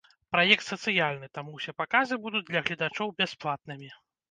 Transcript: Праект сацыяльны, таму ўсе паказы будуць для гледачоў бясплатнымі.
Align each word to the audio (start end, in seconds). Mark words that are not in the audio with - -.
Праект 0.35 0.63
сацыяльны, 0.67 1.29
таму 1.39 1.53
ўсе 1.59 1.75
паказы 1.83 2.19
будуць 2.25 2.43
для 2.49 2.65
гледачоў 2.71 3.15
бясплатнымі. 3.23 3.89